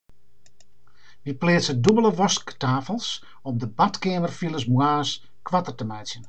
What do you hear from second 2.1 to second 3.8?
wasktafels om de